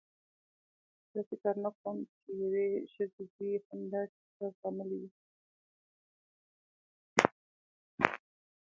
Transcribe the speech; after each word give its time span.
زه 1.11 1.19
فکر 1.29 1.53
نه 1.63 1.69
کوم 1.79 1.97
چې 2.17 2.29
یوې 2.41 2.67
ښځې 2.93 3.25
دې 3.35 3.51
هم 3.65 3.79
داسې 3.93 4.19
څه 4.35 4.45
زغملي 4.57 4.97
وي. 5.01 5.09